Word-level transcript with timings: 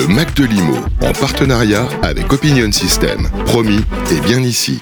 Le 0.00 0.06
Mac 0.06 0.34
de 0.34 0.46
Limo, 0.46 0.76
en 1.02 1.12
partenariat 1.12 1.86
avec 2.00 2.32
Opinion 2.32 2.72
System. 2.72 3.28
Promis, 3.44 3.80
et 4.10 4.20
bien 4.20 4.40
ici. 4.40 4.80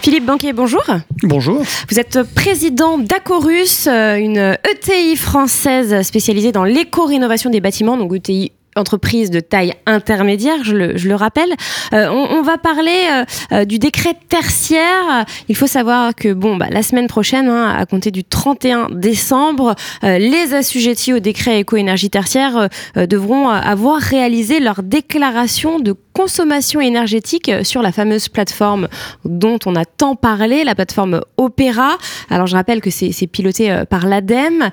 Philippe 0.00 0.26
Banquet, 0.26 0.52
bonjour. 0.52 0.82
Bonjour. 1.22 1.62
Vous 1.88 2.00
êtes 2.00 2.22
président 2.34 2.98
d'Acorus, 2.98 3.86
euh, 3.86 4.16
une 4.16 4.58
ETI 4.68 5.14
française 5.14 6.02
spécialisée 6.02 6.50
dans 6.50 6.64
l'éco-rénovation 6.64 7.48
des 7.48 7.60
bâtiments, 7.60 7.96
donc 7.96 8.12
ETI 8.12 8.50
entreprise 8.78 9.30
de 9.30 9.40
taille 9.40 9.72
intermédiaire, 9.86 10.62
je 10.62 10.74
le, 10.74 11.14
rappelle. 11.14 11.54
Euh, 11.92 12.08
on, 12.08 12.42
va 12.42 12.58
parler 12.58 13.08
euh, 13.10 13.24
euh, 13.52 13.64
du 13.64 13.78
décret 13.78 14.14
tertiaire. 14.28 15.24
Il 15.48 15.56
faut 15.56 15.66
savoir 15.66 16.14
que 16.14 16.32
bon, 16.32 16.56
bah, 16.56 16.66
la 16.70 16.82
semaine 16.82 17.06
prochaine, 17.06 17.48
hein, 17.48 17.74
à 17.76 17.86
compter 17.86 18.10
du 18.10 18.24
31 18.24 18.88
décembre, 18.90 19.74
les 20.02 20.54
assujettis 20.54 21.14
au 21.14 21.18
décret 21.18 21.60
éco-énergie 21.60 22.10
tertiaire 22.10 22.68
devront 22.94 23.48
avoir 23.48 23.98
réalisé 23.98 24.60
leur 24.60 24.82
déclaration 24.82 25.80
de 25.80 25.94
consommation 26.12 26.80
énergétique 26.80 27.50
sur 27.62 27.82
la 27.82 27.92
fameuse 27.92 28.28
plateforme 28.28 28.88
dont 29.24 29.58
on 29.66 29.74
a 29.76 29.84
tant 29.84 30.16
parlé, 30.16 30.64
la 30.64 30.74
plateforme 30.74 31.20
Opéra. 31.36 31.98
Alors 32.30 32.46
je 32.46 32.56
rappelle 32.56 32.80
que 32.80 32.90
c'est 32.90 33.26
piloté 33.26 33.82
par 33.88 34.06
l'ADEME. 34.06 34.70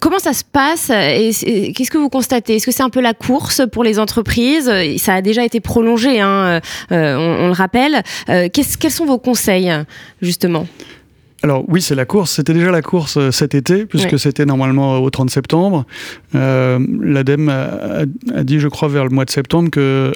comment 0.00 0.18
ça 0.18 0.32
se 0.32 0.44
passe 0.44 0.88
Qu'est-ce 0.88 1.90
que 1.90 1.98
vous 1.98 2.08
constatez? 2.08 2.56
Est-ce 2.56 2.66
que 2.66 2.72
c'est 2.72 2.82
un 2.82 2.90
peu 2.90 2.99
la 3.00 3.14
course 3.14 3.62
pour 3.70 3.84
les 3.84 3.98
entreprises. 3.98 4.70
Ça 4.98 5.14
a 5.14 5.22
déjà 5.22 5.44
été 5.44 5.60
prolongé, 5.60 6.20
hein, 6.20 6.60
euh, 6.92 7.16
on, 7.16 7.46
le 7.46 7.52
rappelle. 7.52 8.02
Euh, 8.28 8.48
quels 8.52 8.90
sont 8.90 9.06
vos 9.06 9.18
conseils, 9.18 9.72
justement? 10.22 10.66
Alors 11.42 11.64
oui, 11.68 11.80
c'est 11.80 11.94
la 11.94 12.04
course. 12.04 12.32
C'était 12.32 12.52
déjà 12.52 12.70
la 12.70 12.82
course 12.82 13.16
euh, 13.16 13.30
cet 13.30 13.54
été, 13.54 13.86
puisque 13.86 14.18
c'était 14.18 14.44
normalement 14.44 14.98
au 14.98 15.08
30 15.08 15.30
septembre. 15.30 15.86
L'ADEME 16.34 17.48
a, 17.48 18.04
a, 18.34 18.44
dit, 18.44 18.60
je 18.60 18.68
crois, 18.68 18.88
vers 18.88 19.04
le 19.04 19.10
mois 19.10 19.24
de 19.24 19.30
septembre 19.30 19.70
que 19.70 20.12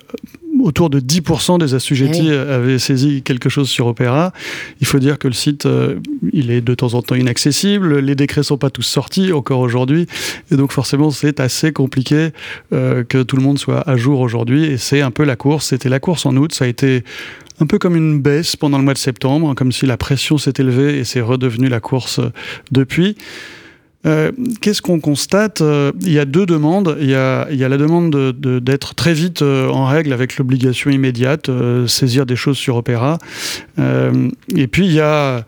autour 0.61 0.91
de 0.91 1.01
10% 1.01 1.59
des 1.59 1.75
assujettis 1.75 2.29
eh 2.31 2.37
avaient 2.37 2.79
saisi 2.79 3.23
quelque 3.23 3.49
chose 3.49 3.69
sur 3.69 3.87
Opéra. 3.87 4.33
Il 4.81 4.87
faut 4.87 4.99
dire 4.99 5.19
que 5.19 5.29
le 5.29 5.35
site, 5.35 5.67
euh, 5.67 5.97
il 6.33 6.51
est 6.51 6.61
de 6.61 6.75
temps 6.75 6.95
en 6.95 7.03
temps 7.03 7.15
inaccessible, 7.15 7.99
les 7.99 8.15
décrets 8.15 8.43
sont 8.43 8.59
pas 8.59 8.71
tous 8.71 8.83
sortis 8.83 9.33
encore 9.33 9.61
aujourd'hui, 9.61 10.07
et 10.51 10.57
donc 10.57 10.73
forcément 10.73 11.11
c'est 11.11 11.41
assez 11.41 11.73
compliqué 11.73 12.31
euh, 12.73 13.05
que 13.05 13.23
tout 13.23 13.37
le 13.37 13.43
monde 13.43 13.59
soit 13.59 13.89
à 13.89 13.97
jour 13.97 14.21
aujourd'hui, 14.21 14.65
et 14.65 14.79
c'est 14.79 15.01
un 15.01 15.11
peu 15.11 15.25
la 15.25 15.37
course. 15.37 15.69
C'était 15.69 15.89
la 15.89 16.01
course 16.01 16.27
en 16.27 16.37
août, 16.37 16.53
ça 16.55 16.65
a 16.65 16.69
été 16.69 17.05
un 17.61 17.67
peu 17.67 17.79
comme 17.79 17.97
une 17.97 18.21
baisse 18.21 18.57
pendant 18.57 18.79
le 18.79 18.85
mois 18.85 18.95
de 18.95 18.99
septembre, 18.99 19.55
comme 19.55 19.73
si 19.73 19.87
la 19.87 19.97
pression 19.97 20.39
s'est 20.39 20.55
élevée 20.59 20.99
et 20.99 21.05
c'est 21.05 21.21
redevenu 21.21 21.69
la 21.69 21.81
course 21.81 22.21
depuis. 22.73 23.17
Euh, 24.07 24.33
qu'est-ce 24.61 24.83
qu'on 24.83 25.01
constate 25.01 25.61
euh, 25.61 25.93
Il 26.03 26.13
y 26.13 26.19
a 26.19 26.25
deux 26.25 26.47
demandes. 26.47 26.97
Il 27.01 27.09
y 27.09 27.15
a, 27.15 27.47
la 27.51 27.77
demande 27.77 28.15
d'être 28.33 28.95
très 28.95 29.15
vite 29.15 29.43
euh, 29.43 29.69
en 29.69 29.87
règle 29.87 30.13
avec 30.13 30.37
l'obligation 30.37 30.91
immédiate, 30.91 31.51
saisir 31.87 32.27
des 32.27 32.37
choses 32.37 32.57
sur 32.57 32.77
Opéra. 32.77 33.19
et 33.79 34.67
puis 34.67 34.87
il 34.87 34.93
y 34.93 35.01
a 35.01 35.45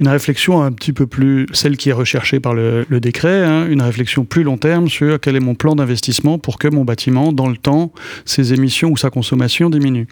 une 0.00 0.08
réflexion 0.08 0.62
un 0.62 0.72
petit 0.72 0.94
peu 0.94 1.06
plus, 1.06 1.46
celle 1.52 1.76
qui 1.76 1.90
est 1.90 1.94
recherchée 1.94 2.40
par 2.40 2.54
le, 2.54 2.86
décret, 2.90 3.44
hein, 3.44 3.66
une 3.68 3.82
réflexion 3.82 4.24
plus 4.24 4.42
long 4.42 4.56
terme 4.56 4.88
sur 4.88 5.20
quel 5.20 5.36
est 5.36 5.40
mon 5.40 5.54
plan 5.54 5.74
d'investissement 5.74 6.38
pour 6.38 6.58
que 6.58 6.68
mon 6.68 6.84
bâtiment, 6.84 7.32
dans 7.32 7.48
le 7.48 7.56
temps, 7.56 7.92
ses 8.24 8.54
émissions 8.54 8.90
ou 8.90 8.96
sa 8.96 9.10
consommation 9.10 9.68
diminuent 9.68 10.06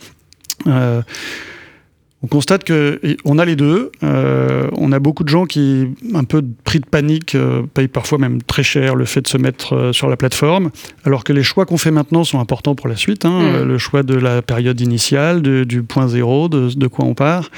on 2.22 2.26
constate 2.26 2.64
que 2.64 3.00
on 3.24 3.38
a 3.38 3.44
les 3.44 3.54
deux. 3.54 3.92
Euh, 4.02 4.68
on 4.76 4.90
a 4.90 4.98
beaucoup 4.98 5.22
de 5.22 5.28
gens 5.28 5.46
qui, 5.46 5.86
un 6.14 6.24
peu 6.24 6.42
pris 6.64 6.80
de 6.80 6.86
panique, 6.86 7.36
euh, 7.36 7.62
payent 7.72 7.86
parfois 7.86 8.18
même 8.18 8.42
très 8.42 8.64
cher 8.64 8.96
le 8.96 9.04
fait 9.04 9.20
de 9.20 9.28
se 9.28 9.38
mettre 9.38 9.76
euh, 9.76 9.92
sur 9.92 10.08
la 10.08 10.16
plateforme, 10.16 10.70
alors 11.04 11.22
que 11.22 11.32
les 11.32 11.44
choix 11.44 11.64
qu'on 11.64 11.78
fait 11.78 11.92
maintenant 11.92 12.24
sont 12.24 12.40
importants 12.40 12.74
pour 12.74 12.88
la 12.88 12.96
suite. 12.96 13.24
Hein. 13.24 13.62
Mm. 13.62 13.68
Le 13.68 13.78
choix 13.78 14.02
de 14.02 14.16
la 14.16 14.42
période 14.42 14.80
initiale, 14.80 15.42
du 15.42 15.82
point 15.84 16.08
zéro, 16.08 16.48
de, 16.48 16.70
de 16.74 16.86
quoi 16.88 17.04
on 17.04 17.14
part. 17.14 17.50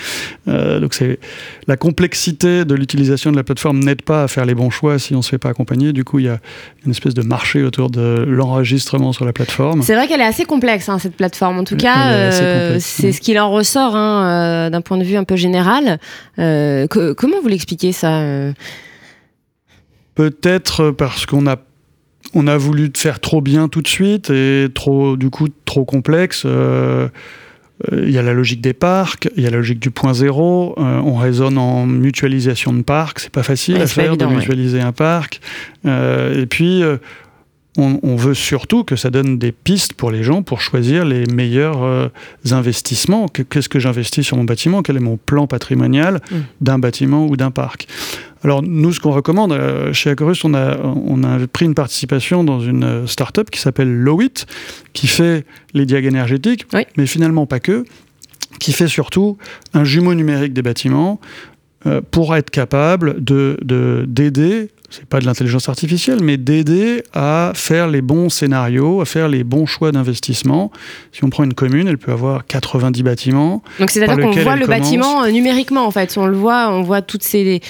donc 0.46 0.92
c'est 0.92 1.18
la 1.66 1.76
complexité 1.76 2.64
de 2.64 2.74
l'utilisation 2.74 3.30
de 3.30 3.36
la 3.36 3.44
plateforme 3.44 3.78
n'aide 3.78 4.02
pas 4.02 4.24
à 4.24 4.28
faire 4.28 4.44
les 4.44 4.54
bons 4.54 4.70
choix 4.70 4.98
si 4.98 5.14
on 5.14 5.22
se 5.22 5.30
fait 5.30 5.38
pas 5.38 5.48
accompagner. 5.48 5.92
Du 5.92 6.04
coup, 6.04 6.18
il 6.18 6.26
y 6.26 6.28
a 6.28 6.38
une 6.84 6.90
espèce 6.90 7.14
de 7.14 7.22
marché 7.22 7.62
autour 7.62 7.90
de 7.90 8.24
l'enregistrement 8.28 9.12
sur 9.12 9.24
la 9.24 9.32
plateforme. 9.32 9.82
C'est 9.82 9.94
vrai 9.94 10.06
qu'elle 10.06 10.20
est 10.20 10.24
assez 10.24 10.44
complexe 10.44 10.88
hein, 10.88 10.98
cette 10.98 11.16
plateforme. 11.16 11.58
En 11.58 11.64
tout 11.64 11.76
cas, 11.76 12.40
c'est 12.78 13.12
ce 13.12 13.20
qu'il 13.20 13.38
en 13.38 13.50
ressort. 13.50 13.96
Hein, 13.96 14.49
euh, 14.49 14.49
d'un 14.70 14.80
point 14.80 14.98
de 14.98 15.04
vue 15.04 15.16
un 15.16 15.24
peu 15.24 15.36
général. 15.36 15.98
Euh, 16.38 16.86
comment 16.88 17.40
vous 17.42 17.48
l'expliquez 17.48 17.92
ça 17.92 18.20
euh 18.20 18.52
Peut-être 20.14 20.90
parce 20.90 21.26
qu'on 21.26 21.46
a 21.46 21.56
on 22.34 22.46
a 22.46 22.56
voulu 22.56 22.92
faire 22.94 23.18
trop 23.18 23.40
bien 23.40 23.68
tout 23.68 23.82
de 23.82 23.88
suite 23.88 24.30
et 24.30 24.68
trop 24.72 25.16
du 25.16 25.30
coup 25.30 25.48
trop 25.64 25.84
complexe. 25.84 26.44
il 26.44 28.10
y 28.10 28.18
a 28.18 28.22
la 28.22 28.34
logique 28.34 28.60
des 28.60 28.74
parcs, 28.74 29.28
il 29.36 29.42
y 29.42 29.46
a 29.46 29.50
la 29.50 29.56
logique 29.56 29.80
du 29.80 29.90
point 29.90 30.14
zéro. 30.14 30.74
on 30.76 31.14
raisonne 31.14 31.58
en 31.58 31.86
mutualisation 31.86 32.72
de 32.72 32.82
parcs, 32.82 33.20
c'est 33.20 33.32
pas 33.32 33.42
facile 33.42 33.80
à 33.80 33.86
faire 33.86 34.16
de 34.16 34.26
mutualiser 34.26 34.80
un 34.80 34.92
parc. 34.92 35.40
et 35.86 36.46
puis 36.48 36.82
on, 37.76 38.16
veut 38.16 38.34
surtout 38.34 38.82
que 38.82 38.96
ça 38.96 39.10
donne 39.10 39.38
des 39.38 39.52
pistes 39.52 39.94
pour 39.94 40.10
les 40.10 40.24
gens 40.24 40.42
pour 40.42 40.60
choisir 40.60 41.04
les 41.04 41.24
meilleurs 41.26 41.82
euh, 41.82 42.08
investissements. 42.50 43.26
Qu'est-ce 43.28 43.68
que 43.68 43.78
j'investis 43.78 44.26
sur 44.26 44.36
mon 44.36 44.44
bâtiment? 44.44 44.82
Quel 44.82 44.96
est 44.96 45.00
mon 45.00 45.16
plan 45.16 45.46
patrimonial 45.46 46.20
mm. 46.30 46.36
d'un 46.60 46.78
bâtiment 46.78 47.26
ou 47.26 47.36
d'un 47.36 47.52
parc? 47.52 47.86
Alors 48.42 48.62
nous, 48.62 48.92
ce 48.92 48.98
qu'on 48.98 49.12
recommande, 49.12 49.52
euh, 49.52 49.92
chez 49.92 50.10
Acorus, 50.10 50.44
on 50.44 50.54
a, 50.54 50.78
on 50.78 51.22
a 51.22 51.46
pris 51.46 51.64
une 51.64 51.74
participation 51.74 52.42
dans 52.42 52.60
une 52.60 52.84
euh, 52.84 53.06
start-up 53.06 53.50
qui 53.50 53.60
s'appelle 53.60 53.92
Lowit, 53.92 54.46
qui 54.92 55.06
fait 55.06 55.44
les 55.72 55.86
diags 55.86 56.06
énergétiques, 56.06 56.66
mais 56.96 57.06
finalement 57.06 57.46
pas 57.46 57.60
que, 57.60 57.84
qui 58.58 58.72
fait 58.72 58.88
surtout 58.88 59.38
un 59.74 59.84
jumeau 59.84 60.14
numérique 60.14 60.52
des 60.52 60.62
bâtiments 60.62 61.20
pour 62.10 62.36
être 62.36 62.50
capable 62.50 63.24
de 63.24 63.56
d'aider 64.06 64.68
c'est 64.90 65.06
pas 65.06 65.20
de 65.20 65.26
l'intelligence 65.26 65.68
artificielle, 65.68 66.18
mais 66.22 66.36
d'aider 66.36 67.02
à 67.14 67.52
faire 67.54 67.88
les 67.88 68.02
bons 68.02 68.28
scénarios, 68.28 69.00
à 69.00 69.04
faire 69.04 69.28
les 69.28 69.44
bons 69.44 69.66
choix 69.66 69.92
d'investissement. 69.92 70.70
Si 71.12 71.24
on 71.24 71.30
prend 71.30 71.44
une 71.44 71.54
commune, 71.54 71.86
elle 71.88 71.98
peut 71.98 72.12
avoir 72.12 72.44
90 72.46 73.02
bâtiments. 73.02 73.62
Donc 73.78 73.90
c'est-à-dire 73.90 74.16
qu'on 74.18 74.32
voit 74.32 74.56
le 74.56 74.66
bâtiment 74.66 75.22
euh, 75.22 75.30
numériquement 75.30 75.86
en 75.86 75.90
fait. 75.90 76.16
On 76.18 76.26
le 76.26 76.36
voit, 76.36 76.70
on 76.70 76.82
voit 76.82 77.02
toutes 77.02 77.22
ses, 77.22 77.60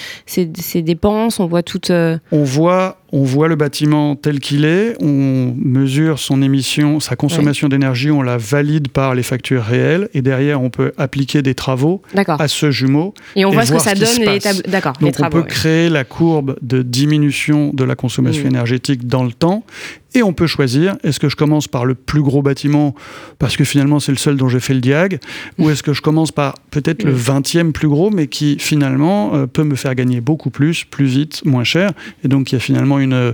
dépenses, 0.75 1.39
on 1.39 1.47
voit 1.47 1.63
toutes. 1.63 1.91
Euh, 1.91 2.17
on 2.31 2.43
voit 2.43 3.00
on 3.11 3.23
voit 3.23 3.47
le 3.47 3.55
bâtiment 3.55 4.15
tel 4.15 4.39
qu'il 4.39 4.65
est, 4.65 4.95
on 5.01 5.53
mesure 5.57 6.19
son 6.19 6.41
émission, 6.41 6.99
sa 6.99 7.15
consommation 7.15 7.67
d'énergie, 7.67 8.11
on 8.11 8.21
la 8.21 8.37
valide 8.37 8.89
par 8.89 9.15
les 9.15 9.23
factures 9.23 9.63
réelles, 9.63 10.09
et 10.13 10.21
derrière 10.21 10.61
on 10.61 10.69
peut 10.69 10.93
appliquer 10.97 11.41
des 11.41 11.55
travaux 11.55 12.01
à 12.15 12.47
ce 12.47 12.71
jumeau. 12.71 13.13
Et 13.35 13.45
on 13.45 13.51
voit 13.51 13.65
ce 13.65 13.73
que 13.73 13.79
ça 13.79 13.95
donne 13.95 14.19
les, 14.19 14.39
D'accord, 14.67 14.93
Donc 15.01 15.15
on 15.19 15.29
peut 15.29 15.43
créer 15.43 15.89
la 15.89 16.03
courbe 16.03 16.55
de 16.61 16.81
diminution 16.81 17.71
de 17.73 17.83
la 17.83 17.95
consommation 17.95 18.45
mmh. 18.45 18.51
énergétique 18.51 19.07
dans 19.07 19.23
le 19.23 19.31
temps, 19.31 19.65
et 20.13 20.23
on 20.23 20.33
peut 20.33 20.47
choisir, 20.47 20.97
est-ce 21.03 21.19
que 21.19 21.29
je 21.29 21.35
commence 21.35 21.67
par 21.67 21.85
le 21.85 21.95
plus 21.95 22.21
gros 22.21 22.41
bâtiment 22.41 22.93
parce 23.39 23.55
que 23.55 23.63
finalement 23.63 23.99
c'est 23.99 24.11
le 24.11 24.17
seul 24.17 24.35
dont 24.35 24.49
j'ai 24.49 24.59
fait 24.59 24.73
le 24.73 24.81
diag, 24.81 25.19
ou 25.57 25.69
est-ce 25.69 25.83
que 25.83 25.93
je 25.93 26.01
commence 26.01 26.31
par 26.31 26.55
peut-être 26.69 27.03
le 27.03 27.15
20e 27.15 27.71
plus 27.71 27.87
gros, 27.87 28.09
mais 28.09 28.27
qui 28.27 28.57
finalement 28.59 29.35
euh, 29.35 29.47
peut 29.47 29.63
me 29.63 29.75
faire 29.75 29.95
gagner 29.95 30.21
beaucoup 30.21 30.49
plus, 30.49 30.83
plus 30.83 31.05
vite, 31.05 31.45
moins 31.45 31.63
cher. 31.63 31.91
Et 32.23 32.27
donc 32.27 32.51
il 32.51 32.55
y 32.55 32.57
a 32.57 32.59
finalement 32.59 32.99
une, 32.99 33.33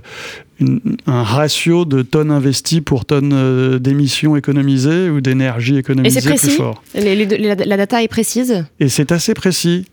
un 1.05 1.23
ratio 1.23 1.85
de 1.85 2.01
tonnes 2.01 2.31
investies 2.31 2.81
pour 2.81 3.05
tonnes 3.05 3.33
euh, 3.33 3.79
d'émissions 3.79 4.35
économisées 4.35 5.09
ou 5.09 5.21
d'énergie 5.21 5.77
économisée 5.77 6.21
plus 6.21 6.49
fort. 6.49 6.83
la 6.93 7.77
data 7.77 8.03
est 8.03 8.07
précise? 8.07 8.65
Et 8.79 8.89
c'est 8.89 9.11
assez 9.11 9.33
précis. 9.33 9.85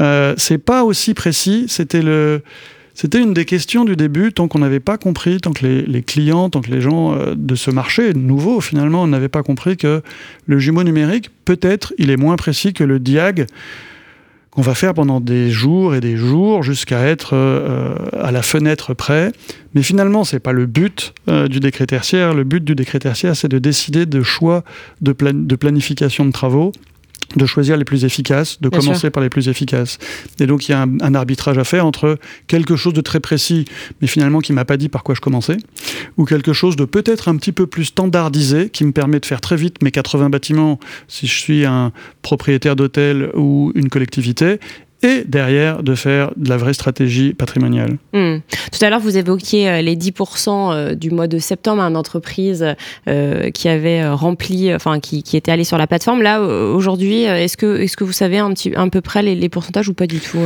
Euh, 0.00 0.34
c'est 0.36 0.58
pas 0.58 0.84
aussi 0.84 1.14
précis, 1.14 1.66
c'était 1.68 2.02
le 2.02 2.42
c'était 3.00 3.20
une 3.20 3.32
des 3.32 3.44
questions 3.44 3.84
du 3.84 3.94
début, 3.94 4.32
tant 4.32 4.48
qu'on 4.48 4.58
n'avait 4.58 4.80
pas 4.80 4.98
compris, 4.98 5.38
tant 5.40 5.52
que 5.52 5.64
les, 5.64 6.02
clients, 6.02 6.50
tant 6.50 6.60
que 6.60 6.70
les 6.72 6.80
gens 6.80 7.14
euh, 7.14 7.34
de 7.36 7.54
ce 7.54 7.70
marché 7.70 8.12
nouveau, 8.12 8.60
finalement, 8.60 9.06
n'avaient 9.06 9.28
pas 9.28 9.44
compris 9.44 9.76
que 9.76 10.02
le 10.46 10.58
jumeau 10.58 10.82
numérique, 10.82 11.30
peut-être, 11.44 11.94
il 11.98 12.10
est 12.10 12.16
moins 12.16 12.34
précis 12.34 12.72
que 12.72 12.82
le 12.82 12.98
diag 12.98 13.46
qu'on 14.50 14.62
va 14.62 14.74
faire 14.74 14.94
pendant 14.94 15.20
des 15.20 15.48
jours 15.48 15.94
et 15.94 16.00
des 16.00 16.16
jours 16.16 16.64
jusqu'à 16.64 17.02
être 17.02 17.36
euh, 17.36 17.94
à 18.20 18.32
la 18.32 18.42
fenêtre 18.42 18.94
près. 18.94 19.30
Mais 19.74 19.84
finalement, 19.84 20.24
ce 20.24 20.34
n'est 20.34 20.40
pas 20.40 20.50
le 20.50 20.66
but 20.66 21.14
euh, 21.28 21.46
du 21.46 21.60
décret 21.60 21.86
tertiaire. 21.86 22.34
Le 22.34 22.42
but 22.42 22.64
du 22.64 22.74
décret 22.74 22.98
tertiaire, 22.98 23.36
c'est 23.36 23.46
de 23.46 23.60
décider 23.60 24.06
de 24.06 24.24
choix 24.24 24.64
de, 25.02 25.14
de 25.20 25.54
planification 25.54 26.26
de 26.26 26.32
travaux 26.32 26.72
de 27.36 27.46
choisir 27.46 27.76
les 27.76 27.84
plus 27.84 28.04
efficaces, 28.04 28.60
de 28.60 28.68
commencer 28.68 29.10
par 29.10 29.22
les 29.22 29.28
plus 29.28 29.48
efficaces. 29.48 29.98
Et 30.40 30.46
donc 30.46 30.68
il 30.68 30.72
y 30.72 30.74
a 30.74 30.82
un, 30.82 31.14
arbitrage 31.14 31.58
à 31.58 31.64
faire 31.64 31.84
entre 31.84 32.18
quelque 32.46 32.76
chose 32.76 32.94
de 32.94 33.00
très 33.00 33.20
précis, 33.20 33.64
mais 34.00 34.06
finalement 34.06 34.40
qui 34.40 34.52
m'a 34.52 34.64
pas 34.64 34.76
dit 34.76 34.88
par 34.88 35.02
quoi 35.02 35.14
je 35.14 35.20
commençais, 35.20 35.58
ou 36.16 36.24
quelque 36.24 36.52
chose 36.52 36.76
de 36.76 36.84
peut-être 36.84 37.28
un 37.28 37.36
petit 37.36 37.52
peu 37.52 37.66
plus 37.66 37.86
standardisé, 37.86 38.70
qui 38.70 38.84
me 38.84 38.92
permet 38.92 39.20
de 39.20 39.26
faire 39.26 39.40
très 39.40 39.56
vite 39.56 39.82
mes 39.82 39.90
80 39.90 40.30
bâtiments 40.30 40.78
si 41.06 41.26
je 41.26 41.38
suis 41.38 41.64
un 41.64 41.92
propriétaire 42.22 42.76
d'hôtel 42.76 43.30
ou 43.34 43.72
une 43.74 43.88
collectivité, 43.88 44.60
et 45.02 45.22
derrière 45.26 45.82
de 45.82 45.94
faire 45.94 46.32
de 46.36 46.48
la 46.48 46.56
vraie 46.56 46.72
stratégie 46.72 47.32
patrimoniale. 47.32 47.98
Hmm. 48.12 48.38
Tout 48.72 48.84
à 48.84 48.90
l'heure, 48.90 49.00
vous 49.00 49.16
évoquiez 49.16 49.68
euh, 49.68 49.82
les 49.82 49.96
10% 49.96 50.48
euh, 50.48 50.94
du 50.94 51.10
mois 51.10 51.28
de 51.28 51.38
septembre 51.38 51.82
à 51.82 51.86
une 51.86 51.96
entreprise 51.96 52.74
euh, 53.06 53.50
qui 53.50 53.68
avait 53.68 54.08
rempli, 54.08 54.74
enfin 54.74 54.98
qui, 54.98 55.22
qui, 55.22 55.36
était 55.36 55.52
allée 55.52 55.64
sur 55.64 55.78
la 55.78 55.86
plateforme. 55.86 56.22
Là, 56.22 56.40
aujourd'hui, 56.40 57.22
est-ce 57.22 57.56
que, 57.56 57.80
est 57.80 57.94
que 57.94 58.04
vous 58.04 58.12
savez 58.12 58.38
un, 58.38 58.52
petit, 58.52 58.72
un 58.76 58.88
peu 58.88 59.00
près 59.00 59.22
les, 59.22 59.48
pourcentages 59.48 59.88
ou 59.88 59.94
pas 59.94 60.06
du 60.06 60.18
tout 60.18 60.38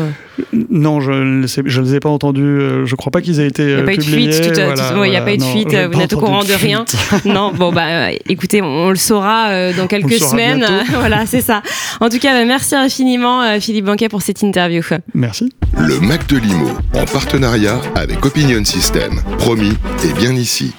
Non, 0.71 1.01
je 1.01 1.13
ne 1.13 1.81
les 1.81 1.95
ai 1.95 2.01
pas 2.01 2.09
entendus. 2.09 2.61
Je 2.85 2.91
ne 2.91 2.97
crois 2.97 3.11
pas 3.11 3.21
qu'ils 3.21 3.41
aient 3.41 3.49
été 3.49 3.63
il 3.63 3.75
n'y 3.75 3.81
a 3.81 3.85
pas 3.85 3.95
eu 3.95 3.97
de 3.97 4.03
fuite. 4.03 4.41
il 4.45 5.11
n'y 5.11 5.17
a 5.17 5.23
pas 5.23 5.35
eu 5.35 5.39
de 5.39 5.43
fuite. 5.43 5.75
Vous 5.75 5.99
n'êtes 5.99 6.13
au 6.13 6.19
courant 6.19 6.45
de, 6.45 6.53
rien. 6.53 6.85
non, 7.25 7.53
bon, 7.53 7.73
bah, 7.73 8.13
écoutez, 8.29 8.63
on, 8.63 8.91
le 8.91 8.97
saura 8.97 9.73
dans 9.73 9.87
quelques 9.87 10.21
semaines. 10.21 10.65
voilà, 10.93 11.27
c'est 11.27 11.41
ça. 11.41 11.63
En 12.01 12.09
tout 12.09 12.19
cas, 12.19 12.33
bah, 12.35 12.45
merci 12.45 12.75
infiniment, 12.75 13.59
Philippe 13.61 13.87
Banquet, 13.87 14.09
pour 14.09 14.23
cette 14.43 14.49
interview. 14.49 14.83
Merci. 15.15 15.53
Le 15.79 16.01
Mac 16.01 16.27
de 16.27 16.37
Limo, 16.37 16.71
en 16.95 17.05
partenariat 17.05 17.81
avec 17.95 18.25
Opinion 18.25 18.65
System. 18.65 19.21
Promis, 19.39 19.77
et 20.05 20.13
bien 20.15 20.33
ici. 20.33 20.75